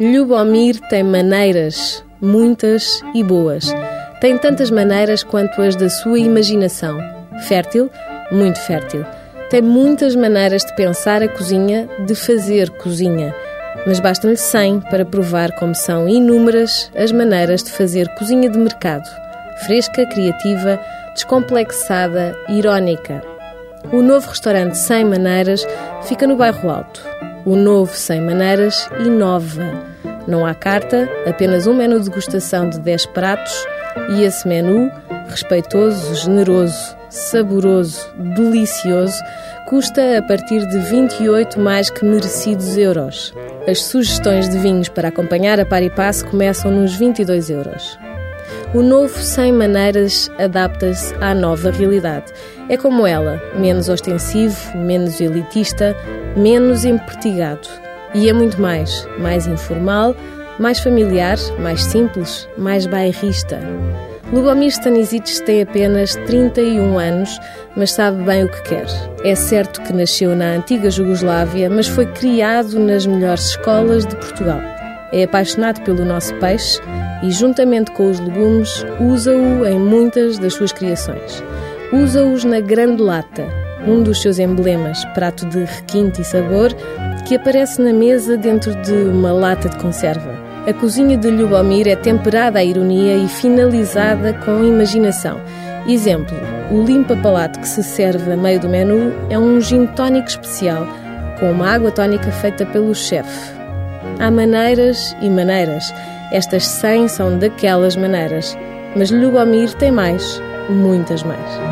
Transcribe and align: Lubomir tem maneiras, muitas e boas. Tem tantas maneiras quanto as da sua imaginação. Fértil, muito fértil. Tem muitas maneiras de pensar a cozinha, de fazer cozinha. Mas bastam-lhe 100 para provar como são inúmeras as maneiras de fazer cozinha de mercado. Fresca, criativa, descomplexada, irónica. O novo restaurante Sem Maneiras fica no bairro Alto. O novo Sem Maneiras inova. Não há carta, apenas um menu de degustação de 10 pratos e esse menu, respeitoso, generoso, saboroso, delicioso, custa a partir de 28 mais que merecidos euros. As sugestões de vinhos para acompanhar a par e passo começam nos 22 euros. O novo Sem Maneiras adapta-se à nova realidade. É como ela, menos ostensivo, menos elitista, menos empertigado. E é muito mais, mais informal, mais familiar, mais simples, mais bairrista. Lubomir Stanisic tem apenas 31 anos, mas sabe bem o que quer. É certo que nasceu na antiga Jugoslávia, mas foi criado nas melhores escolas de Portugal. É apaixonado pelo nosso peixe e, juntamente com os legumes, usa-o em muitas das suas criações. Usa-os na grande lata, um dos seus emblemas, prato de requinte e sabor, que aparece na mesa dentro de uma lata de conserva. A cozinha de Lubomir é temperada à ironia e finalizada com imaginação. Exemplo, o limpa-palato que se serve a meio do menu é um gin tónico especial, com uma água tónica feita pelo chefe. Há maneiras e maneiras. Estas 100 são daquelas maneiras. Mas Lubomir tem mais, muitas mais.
Lubomir 0.00 0.80
tem 0.88 1.02
maneiras, 1.02 2.02
muitas 2.20 3.02
e 3.14 3.22
boas. 3.22 3.72
Tem 4.20 4.38
tantas 4.38 4.70
maneiras 4.70 5.22
quanto 5.22 5.60
as 5.60 5.76
da 5.76 5.88
sua 5.88 6.18
imaginação. 6.18 6.98
Fértil, 7.46 7.90
muito 8.30 8.58
fértil. 8.60 9.04
Tem 9.50 9.60
muitas 9.60 10.16
maneiras 10.16 10.64
de 10.64 10.74
pensar 10.74 11.22
a 11.22 11.28
cozinha, 11.28 11.88
de 12.06 12.14
fazer 12.14 12.70
cozinha. 12.70 13.34
Mas 13.86 14.00
bastam-lhe 14.00 14.36
100 14.36 14.80
para 14.80 15.04
provar 15.04 15.52
como 15.52 15.74
são 15.74 16.08
inúmeras 16.08 16.90
as 16.96 17.12
maneiras 17.12 17.62
de 17.62 17.70
fazer 17.70 18.08
cozinha 18.14 18.48
de 18.48 18.58
mercado. 18.58 19.08
Fresca, 19.66 20.06
criativa, 20.06 20.80
descomplexada, 21.14 22.36
irónica. 22.48 23.31
O 23.90 24.00
novo 24.00 24.28
restaurante 24.28 24.76
Sem 24.76 25.04
Maneiras 25.04 25.66
fica 26.02 26.26
no 26.26 26.36
bairro 26.36 26.70
Alto. 26.70 27.02
O 27.44 27.56
novo 27.56 27.94
Sem 27.94 28.20
Maneiras 28.20 28.88
inova. 29.04 29.92
Não 30.26 30.46
há 30.46 30.54
carta, 30.54 31.08
apenas 31.26 31.66
um 31.66 31.74
menu 31.74 31.98
de 31.98 32.08
degustação 32.08 32.68
de 32.68 32.78
10 32.78 33.06
pratos 33.06 33.66
e 34.16 34.22
esse 34.22 34.46
menu, 34.46 34.90
respeitoso, 35.28 36.14
generoso, 36.14 36.96
saboroso, 37.10 38.08
delicioso, 38.16 39.20
custa 39.68 40.18
a 40.18 40.22
partir 40.22 40.66
de 40.66 40.78
28 40.78 41.58
mais 41.58 41.90
que 41.90 42.04
merecidos 42.04 42.76
euros. 42.76 43.34
As 43.66 43.82
sugestões 43.82 44.48
de 44.48 44.58
vinhos 44.58 44.88
para 44.88 45.08
acompanhar 45.08 45.58
a 45.58 45.66
par 45.66 45.82
e 45.82 45.90
passo 45.90 46.24
começam 46.26 46.70
nos 46.70 46.94
22 46.94 47.50
euros. 47.50 47.98
O 48.74 48.82
novo 48.82 49.18
Sem 49.20 49.52
Maneiras 49.52 50.30
adapta-se 50.38 51.14
à 51.20 51.34
nova 51.34 51.70
realidade. 51.70 52.32
É 52.68 52.76
como 52.76 53.06
ela, 53.06 53.40
menos 53.56 53.88
ostensivo, 53.88 54.56
menos 54.76 55.20
elitista, 55.20 55.96
menos 56.36 56.84
empertigado. 56.84 57.68
E 58.14 58.28
é 58.28 58.32
muito 58.32 58.60
mais, 58.60 59.06
mais 59.18 59.46
informal, 59.46 60.14
mais 60.58 60.80
familiar, 60.80 61.36
mais 61.58 61.82
simples, 61.82 62.48
mais 62.56 62.86
bairrista. 62.86 63.58
Lubomir 64.32 64.68
Stanisic 64.68 65.42
tem 65.42 65.60
apenas 65.60 66.14
31 66.26 66.98
anos, 66.98 67.38
mas 67.76 67.92
sabe 67.92 68.22
bem 68.22 68.44
o 68.44 68.48
que 68.48 68.62
quer. 68.62 68.86
É 69.24 69.34
certo 69.34 69.82
que 69.82 69.92
nasceu 69.92 70.34
na 70.34 70.52
antiga 70.52 70.90
Jugoslávia, 70.90 71.68
mas 71.68 71.86
foi 71.86 72.06
criado 72.06 72.78
nas 72.78 73.04
melhores 73.04 73.50
escolas 73.50 74.06
de 74.06 74.16
Portugal. 74.16 74.60
É 75.12 75.24
apaixonado 75.24 75.82
pelo 75.82 76.04
nosso 76.04 76.34
peixe 76.36 76.80
e, 77.22 77.30
juntamente 77.30 77.90
com 77.92 78.10
os 78.10 78.18
legumes, 78.18 78.84
usa-o 78.98 79.66
em 79.66 79.78
muitas 79.78 80.38
das 80.38 80.54
suas 80.54 80.72
criações. 80.72 81.42
Usa-os 81.92 82.44
na 82.44 82.60
grande 82.60 83.02
lata, 83.02 83.46
um 83.86 84.02
dos 84.02 84.22
seus 84.22 84.38
emblemas, 84.38 85.04
prato 85.14 85.44
de 85.46 85.64
requinte 85.64 86.22
e 86.22 86.24
sabor, 86.24 86.70
que 87.26 87.36
aparece 87.36 87.82
na 87.82 87.92
mesa 87.92 88.36
dentro 88.36 88.74
de 88.82 88.92
uma 88.92 89.32
lata 89.32 89.68
de 89.68 89.76
conserva. 89.76 90.32
A 90.66 90.72
cozinha 90.72 91.16
de 91.16 91.28
Lubomir 91.28 91.88
é 91.88 91.96
temperada 91.96 92.60
à 92.60 92.64
ironia 92.64 93.16
e 93.16 93.28
finalizada 93.28 94.32
com 94.44 94.64
imaginação. 94.64 95.40
Exemplo, 95.86 96.36
o 96.70 96.82
limpa-palato 96.82 97.58
que 97.58 97.68
se 97.68 97.82
serve 97.82 98.32
a 98.32 98.36
meio 98.36 98.60
do 98.60 98.68
menu 98.68 99.12
é 99.28 99.38
um 99.38 99.60
gin 99.60 99.86
tónico 99.86 100.28
especial, 100.28 100.86
com 101.38 101.50
uma 101.50 101.68
água 101.68 101.90
tónica 101.90 102.30
feita 102.30 102.64
pelo 102.64 102.94
chefe. 102.94 103.61
Há 104.18 104.30
maneiras 104.30 105.16
e 105.20 105.28
maneiras. 105.28 105.92
Estas 106.30 106.66
100 106.66 107.08
são 107.08 107.38
daquelas 107.38 107.96
maneiras. 107.96 108.56
Mas 108.96 109.10
Lubomir 109.10 109.72
tem 109.74 109.90
mais, 109.90 110.40
muitas 110.68 111.22
mais. 111.22 111.71